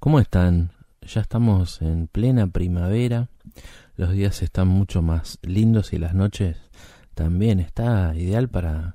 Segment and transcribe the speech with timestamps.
[0.00, 0.70] ¿Cómo están?
[1.02, 3.26] Ya estamos en plena primavera,
[3.96, 6.56] los días están mucho más lindos y las noches
[7.14, 7.58] también.
[7.58, 8.94] Está ideal para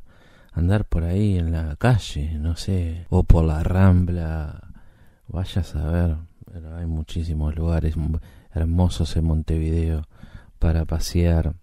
[0.54, 4.62] andar por ahí en la calle, no sé, o por la rambla,
[5.28, 6.16] vaya a saber,
[6.50, 7.96] pero hay muchísimos lugares
[8.54, 10.08] hermosos en Montevideo
[10.58, 11.54] para pasear.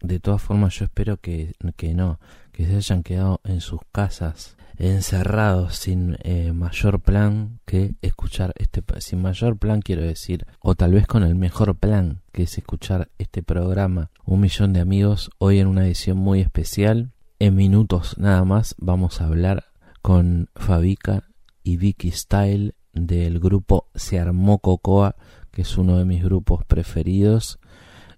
[0.00, 2.18] De todas formas, yo espero que, que no,
[2.50, 8.82] que se hayan quedado en sus casas encerrados sin eh, mayor plan que escuchar este
[8.98, 13.08] sin mayor plan quiero decir o tal vez con el mejor plan que es escuchar
[13.18, 18.44] este programa un millón de amigos hoy en una edición muy especial en minutos nada
[18.44, 19.64] más vamos a hablar
[20.02, 21.24] con Fabica
[21.62, 25.16] y Vicky Style del grupo Se Armó Cocoa
[25.50, 27.58] que es uno de mis grupos preferidos.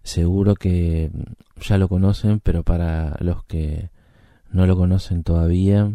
[0.02, 1.12] Seguro que
[1.60, 3.90] ya lo conocen pero para los que
[4.50, 5.92] no lo conocen todavía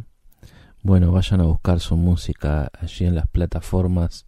[0.83, 4.25] bueno, vayan a buscar su música allí en las plataformas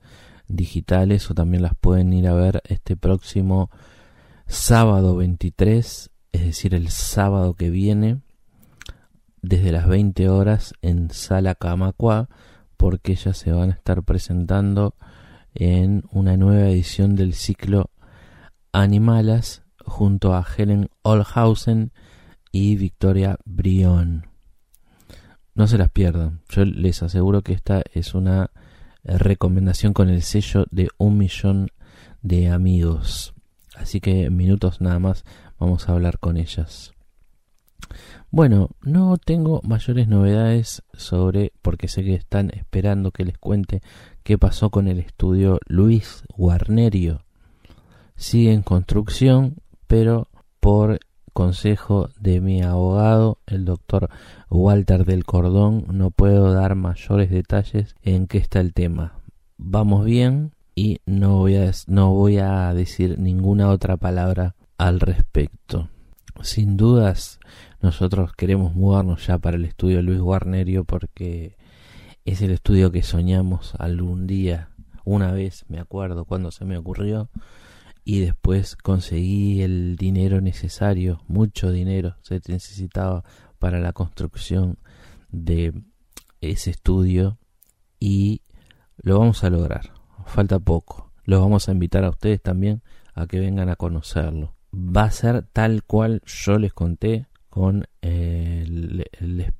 [0.47, 3.69] digitales o también las pueden ir a ver este próximo
[4.47, 8.21] sábado 23, es decir, el sábado que viene,
[9.41, 12.29] desde las 20 horas en Sala Camacua,
[12.77, 14.95] porque ellas se van a estar presentando
[15.53, 17.89] en una nueva edición del ciclo
[18.71, 21.91] Animalas junto a Helen Olhausen
[22.53, 24.34] y Victoria Brion.
[25.55, 26.41] No se las pierdan.
[26.49, 28.51] Yo les aseguro que esta es una
[29.03, 31.69] recomendación con el sello de un millón
[32.21, 33.33] de amigos.
[33.75, 35.23] Así que en minutos nada más
[35.57, 36.91] vamos a hablar con ellas.
[38.31, 43.81] Bueno, no tengo mayores novedades sobre, porque sé que están esperando que les cuente
[44.23, 47.23] qué pasó con el estudio Luis Guarnerio.
[48.17, 49.55] Sigue en construcción,
[49.87, 50.27] pero
[50.59, 50.99] por
[51.35, 54.09] consejo de mi abogado, el doctor
[54.49, 59.19] Walter del Cordón, no puedo dar mayores detalles en qué está el tema.
[59.57, 65.89] Vamos bien y no voy a, no voy a decir ninguna otra palabra al respecto.
[66.41, 67.41] Sin dudas,
[67.81, 71.57] nosotros queremos mudarnos ya para el estudio Luis Guarnerio porque
[72.23, 74.69] es el estudio que soñamos algún día,
[75.03, 77.27] una vez, me acuerdo cuando se me ocurrió,
[78.05, 83.23] y después conseguí el dinero necesario, mucho dinero se necesitaba
[83.57, 84.77] para la construcción
[85.29, 85.73] de
[86.39, 87.39] ese estudio
[87.99, 88.43] y
[88.97, 89.91] lo vamos a lograr.
[90.27, 91.11] Falta poco.
[91.23, 92.83] Los vamos a invitar a ustedes también
[93.15, 94.53] a que vengan a conocerlo.
[94.71, 99.05] Va a ser tal cual yo les conté con el,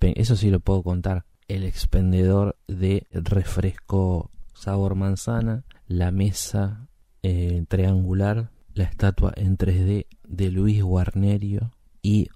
[0.02, 6.90] eso sí lo puedo contar, el expendedor de refresco sabor manzana, la mesa
[7.28, 11.72] eh, triangular, la estatua en 3D de Luis Guarnerio
[12.04, 12.28] y,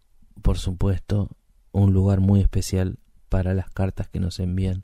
[0.41, 1.29] por supuesto,
[1.72, 2.97] un lugar muy especial
[3.29, 4.81] para las cartas que nos envían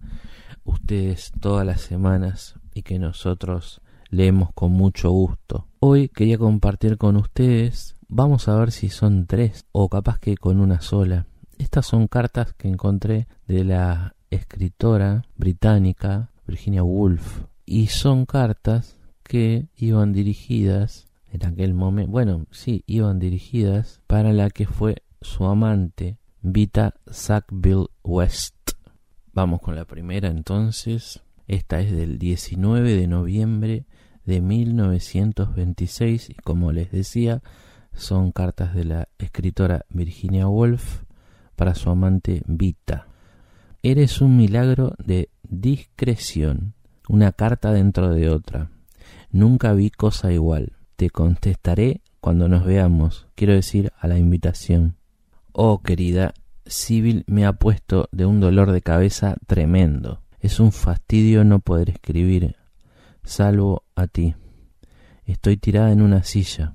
[0.64, 5.66] ustedes todas las semanas y que nosotros leemos con mucho gusto.
[5.80, 10.60] Hoy quería compartir con ustedes, vamos a ver si son tres o capaz que con
[10.60, 11.26] una sola.
[11.58, 19.68] Estas son cartas que encontré de la escritora británica Virginia Woolf y son cartas que
[19.76, 26.18] iban dirigidas en aquel momento, bueno, sí, iban dirigidas para la que fue su amante,
[26.42, 28.72] Vita Sackville West.
[29.34, 31.22] Vamos con la primera entonces.
[31.48, 33.86] Esta es del 19 de noviembre
[34.26, 37.42] de 1926 y como les decía,
[37.94, 41.04] son cartas de la escritora Virginia Woolf
[41.56, 43.08] para su amante Vita.
[43.84, 46.74] Eres un milagro de discreción,
[47.10, 48.72] una carta dentro de otra
[49.36, 50.78] Nunca vi cosa igual.
[50.96, 54.96] Te contestaré cuando nos veamos, quiero decir a la invitación.
[55.52, 56.34] Oh, querida,
[56.66, 60.22] Sibyl me ha puesto de un dolor de cabeza tremendo.
[60.40, 62.56] Es un fastidio no poder escribir,
[63.26, 64.36] salvo a ti.
[65.26, 66.74] Estoy tirada en una silla.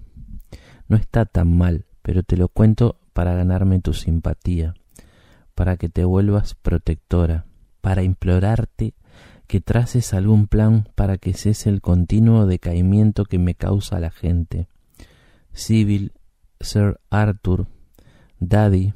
[0.87, 4.75] No está tan mal, pero te lo cuento para ganarme tu simpatía,
[5.55, 7.47] para que te vuelvas protectora,
[7.81, 8.93] para implorarte
[9.51, 14.69] que traces algún plan para que cese el continuo decaimiento que me causa la gente.
[15.53, 16.13] Civil,
[16.61, 17.67] Sir Arthur,
[18.39, 18.95] Daddy,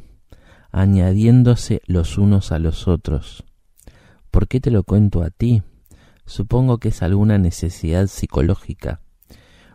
[0.71, 3.43] añadiéndose los unos a los otros.
[4.31, 5.65] ¿Por qué te lo cuento a ti?
[6.25, 9.01] Supongo que es alguna necesidad psicológica,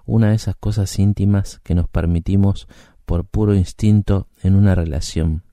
[0.05, 2.69] una de esas cosas íntimas que nos permitimos
[3.05, 5.43] por puro instinto en una relación.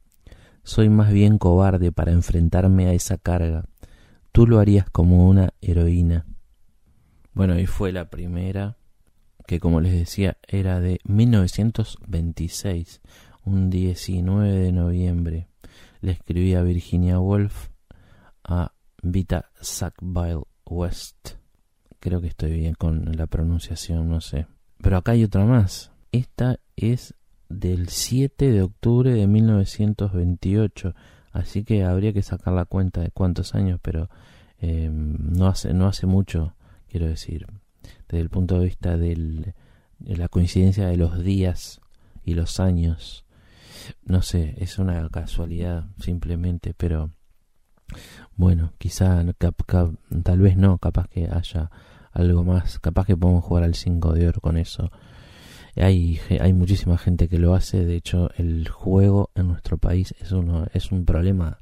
[0.62, 3.64] Soy más bien cobarde para enfrentarme a esa carga
[4.36, 6.26] tú lo harías como una heroína.
[7.32, 8.76] Bueno, y fue la primera,
[9.46, 13.00] que como les decía era de 1926,
[13.46, 15.48] un 19 de noviembre.
[16.02, 17.70] Le escribí a Virginia Woolf
[18.44, 21.36] a Vita Sackville West,
[21.98, 24.46] creo que estoy bien con la pronunciación, no sé.
[24.82, 25.92] Pero acá hay otra más.
[26.12, 27.14] Esta es
[27.48, 30.94] del 7 de octubre de 1928.
[31.36, 34.08] Así que habría que sacar la cuenta de cuántos años, pero
[34.58, 36.54] eh, no, hace, no hace mucho,
[36.88, 37.46] quiero decir,
[38.08, 39.54] desde el punto de vista de
[39.98, 41.80] la coincidencia de los días
[42.24, 43.26] y los años.
[44.04, 47.10] No sé, es una casualidad simplemente, pero
[48.34, 49.22] bueno, quizá
[50.22, 51.70] tal vez no, capaz que haya
[52.12, 54.90] algo más, capaz que podemos jugar al 5 de oro con eso.
[55.76, 60.32] Hay, hay muchísima gente que lo hace, de hecho el juego en nuestro país es,
[60.32, 61.58] uno, es un problema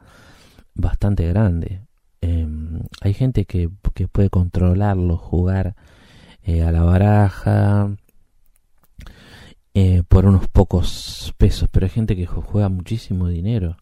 [0.74, 1.80] bastante grande.
[2.20, 5.74] Em, hay gente que, que, puede controlarlo, jugar
[6.42, 7.96] eh, a la baraja
[9.74, 13.76] eh, por unos pocos pesos, pero hay gente que juega muchísimo dinero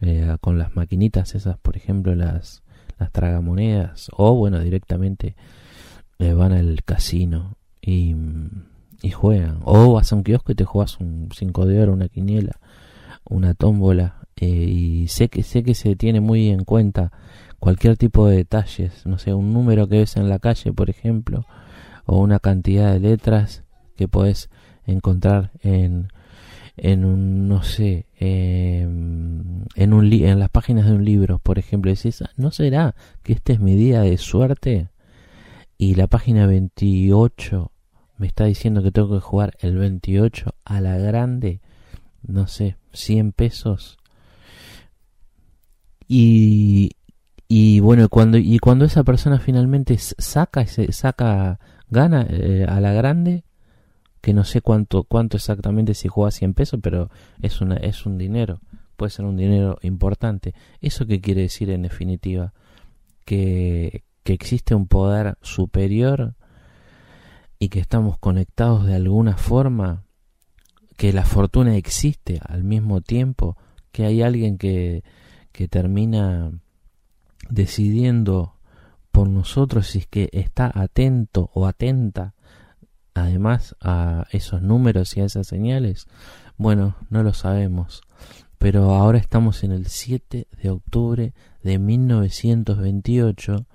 [0.00, 2.62] eh, con las maquinitas esas, por ejemplo, las,
[2.98, 5.36] las tragamonedas, o bueno, directamente
[6.18, 8.14] van al casino y
[9.04, 9.60] y juegan.
[9.64, 12.58] O vas a un kiosco y te juegas un 5 de oro, una quiniela,
[13.24, 14.26] una tómbola.
[14.36, 17.12] Eh, y sé que, sé que se tiene muy en cuenta
[17.58, 19.04] cualquier tipo de detalles.
[19.04, 21.44] No sé, un número que ves en la calle, por ejemplo,
[22.06, 23.62] o una cantidad de letras
[23.94, 24.48] que puedes
[24.86, 26.08] encontrar en,
[26.78, 31.90] en un, no sé, em, en, un en las páginas de un libro, por ejemplo.
[31.90, 34.88] Decís, ah, ¿no será que este es mi día de suerte?
[35.76, 37.70] Y la página 28
[38.16, 41.60] me está diciendo que tengo que jugar el 28 a la grande,
[42.22, 43.98] no sé, 100 pesos.
[46.06, 46.92] Y,
[47.48, 51.58] y bueno, cuando, y cuando esa persona finalmente saca, saca,
[51.88, 53.44] gana eh, a la grande,
[54.20, 57.10] que no sé cuánto, cuánto exactamente si juega 100 pesos, pero
[57.42, 58.60] es, una, es un dinero,
[58.96, 60.54] puede ser un dinero importante.
[60.80, 62.52] ¿Eso qué quiere decir en definitiva?
[63.24, 66.36] Que, que existe un poder superior
[67.64, 70.04] y que estamos conectados de alguna forma,
[70.98, 73.56] que la fortuna existe al mismo tiempo,
[73.90, 75.02] que hay alguien que,
[75.50, 76.52] que termina
[77.48, 78.56] decidiendo
[79.10, 82.34] por nosotros si es que está atento o atenta
[83.14, 86.06] además a esos números y a esas señales,
[86.58, 88.02] bueno, no lo sabemos.
[88.58, 91.32] Pero ahora estamos en el 7 de octubre
[91.62, 93.66] de 1928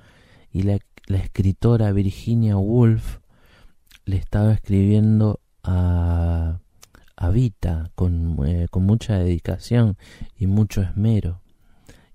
[0.51, 0.77] y la,
[1.07, 3.17] la escritora Virginia Woolf
[4.09, 6.59] le estaba escribiendo a,
[7.15, 9.97] a Vita con, eh, con mucha dedicación
[10.35, 11.41] y mucho esmero.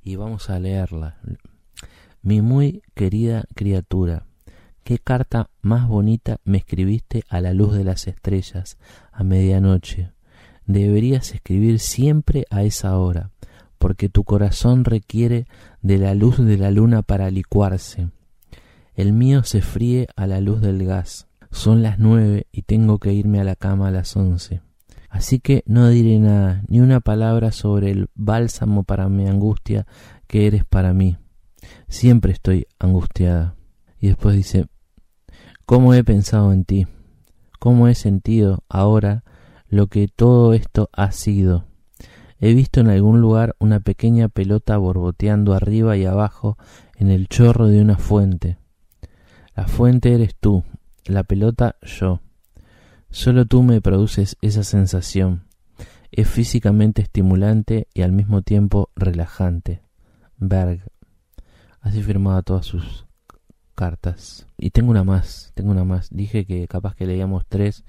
[0.03, 1.19] Y vamos a leerla.
[2.21, 4.27] Mi muy querida criatura,
[4.83, 8.77] qué carta más bonita me escribiste a la luz de las estrellas,
[9.13, 10.11] a medianoche.
[10.67, 13.31] Deberías escribir siempre a esa hora,
[13.79, 15.47] porque tu corazón requiere
[15.81, 18.09] de la luz de la luna para licuarse.
[18.95, 21.29] El mío se fríe a la luz del gas.
[21.55, 24.61] Son las nueve y tengo que irme a la cama a las once.
[25.09, 29.87] Así que no diré nada, ni una palabra sobre el bálsamo para mi angustia
[30.27, 31.17] que eres para mí.
[31.89, 33.55] Siempre estoy angustiada.
[34.01, 34.67] Y después dice,
[35.65, 36.89] ¿cómo he pensado en ti?
[37.61, 39.23] ¿Cómo he sentido ahora
[39.69, 41.67] lo que todo esto ha sido?
[42.41, 46.59] He visto en algún lugar una pequeña pelota borboteando arriba y abajo
[46.97, 48.59] en el chorro de una fuente.
[49.55, 50.65] La fuente eres tú,
[51.07, 52.21] la pelota yo.
[53.11, 55.45] Solo tú me produces esa sensación.
[56.11, 59.83] Es físicamente estimulante y al mismo tiempo relajante.
[60.37, 60.81] Berg.
[61.81, 63.07] Así firmaba todas sus
[63.75, 64.47] cartas.
[64.57, 66.09] Y tengo una más, tengo una más.
[66.11, 67.85] Dije que capaz que leíamos tres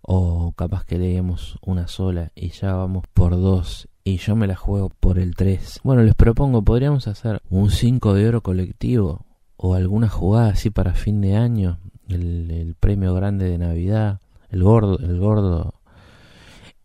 [0.00, 4.56] o capaz que leíamos una sola y ya vamos por dos y yo me la
[4.56, 5.80] juego por el tres.
[5.82, 9.24] Bueno, les propongo, podríamos hacer un cinco de oro colectivo
[9.56, 14.20] o alguna jugada así para fin de año el, premio grande de Navidad,
[14.50, 15.74] el gordo, el gordo,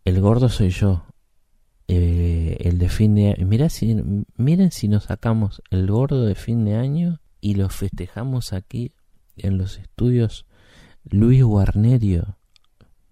[0.04, 1.04] el gordo soy yo.
[1.92, 3.68] Eh, el de fin de año.
[3.68, 3.96] si,
[4.36, 8.92] miren si nos sacamos el gordo de fin de año y lo festejamos aquí
[9.36, 10.46] en los estudios
[11.04, 12.36] Luis Guarnerio.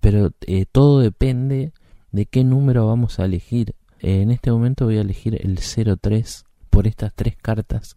[0.01, 1.73] Pero eh, todo depende
[2.13, 3.75] de qué número vamos a elegir.
[4.01, 7.97] Eh, en este momento voy a elegir el 03 por estas tres cartas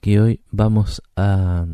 [0.00, 1.66] que hoy vamos a,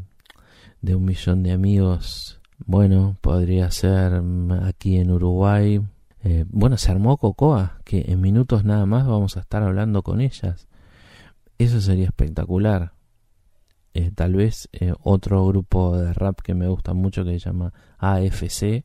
[0.82, 5.80] de un millón de amigos, bueno, podría ser mm, aquí en Uruguay.
[6.28, 10.20] Eh, bueno, se armó Cocoa, que en minutos nada más vamos a estar hablando con
[10.20, 10.66] ellas.
[11.56, 12.94] Eso sería espectacular.
[13.94, 17.72] Eh, tal vez eh, otro grupo de rap que me gusta mucho que se llama
[17.98, 18.84] AFC.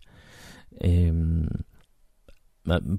[0.80, 1.48] Em,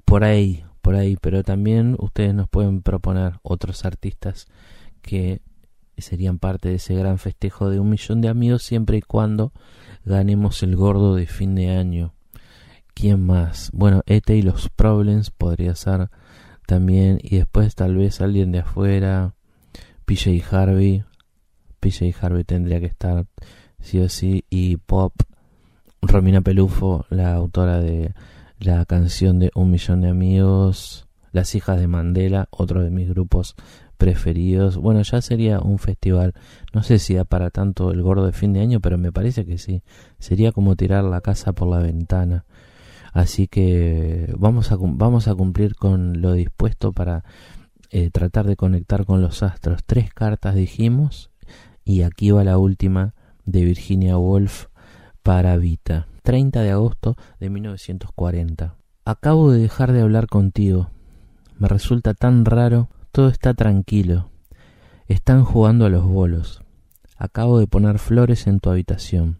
[0.03, 4.47] por ahí, por ahí, pero también ustedes nos pueden proponer otros artistas
[5.01, 5.41] que
[5.97, 9.53] serían parte de ese gran festejo de un millón de amigos siempre y cuando
[10.03, 12.13] ganemos el gordo de fin de año.
[12.93, 13.69] ¿Quién más?
[13.73, 16.09] Bueno, Ete y los Problems podría ser
[16.67, 17.19] también.
[17.21, 19.33] Y después tal vez alguien de afuera.
[20.05, 21.03] PJ Harvey.
[21.79, 23.25] PJ Harvey tendría que estar
[23.79, 24.45] sí o sí.
[24.49, 25.13] Y Pop.
[26.01, 28.13] Romina Pelufo, la autora de
[28.59, 31.07] la canción de Un Millón de Amigos.
[31.31, 33.55] Las hijas de Mandela, otro de mis grupos
[33.97, 34.77] preferidos.
[34.77, 36.33] Bueno, ya sería un festival.
[36.73, 39.45] No sé si da para tanto el gordo de fin de año, pero me parece
[39.45, 39.81] que sí.
[40.19, 42.45] Sería como tirar la casa por la ventana.
[43.13, 47.23] Así que vamos a, cumplir con lo dispuesto para
[47.91, 49.83] eh, tratar de conectar con los astros.
[49.85, 51.29] Tres cartas dijimos
[51.85, 53.13] y aquí va la última
[53.45, 54.65] de Virginia Woolf
[55.21, 56.07] para Vita.
[56.23, 58.75] 30 de agosto de 1940.
[59.05, 60.89] Acabo de dejar de hablar contigo.
[61.59, 64.31] Me resulta tan raro todo está tranquilo.
[65.07, 66.63] Están jugando a los bolos.
[67.15, 69.37] Acabo de poner flores en tu habitación.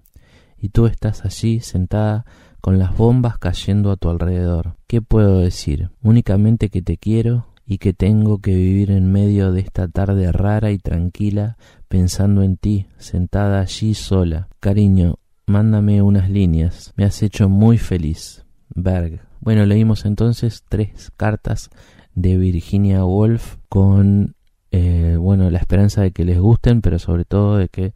[0.60, 2.24] Y tú estás allí sentada
[2.64, 4.78] con las bombas cayendo a tu alrededor.
[4.88, 5.90] ¿Qué puedo decir?
[6.02, 10.72] Únicamente que te quiero y que tengo que vivir en medio de esta tarde rara
[10.72, 11.58] y tranquila
[11.90, 14.48] pensando en ti, sentada allí sola.
[14.62, 15.16] Cariño,
[15.46, 16.94] mándame unas líneas.
[16.96, 18.46] Me has hecho muy feliz.
[18.74, 19.20] Berg.
[19.42, 21.70] Bueno, leímos entonces tres cartas
[22.16, 24.36] de Virginia Woolf con
[24.72, 27.94] eh, bueno la esperanza de que les gusten pero sobre todo de que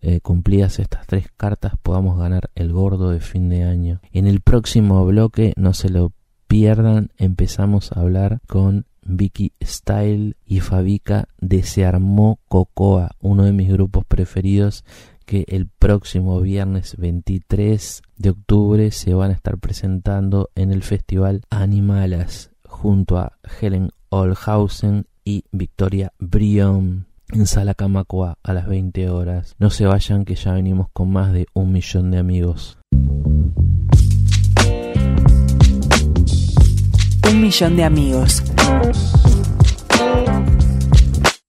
[0.00, 4.00] eh, cumplidas estas tres cartas podamos ganar el gordo de fin de año.
[4.12, 6.12] En el próximo bloque no se lo
[6.46, 13.52] pierdan empezamos a hablar con Vicky Style y Fabica de Se Armó Cocoa, uno de
[13.52, 14.84] mis grupos preferidos
[15.26, 21.42] que el próximo viernes 23 de octubre se van a estar presentando en el festival
[21.50, 29.54] Animalas junto a Helen Olhausen y Victoria Brion en Sala Camacua a las 20 horas.
[29.58, 32.78] No se vayan que ya venimos con más de un millón de amigos.
[37.30, 38.42] Un millón de amigos.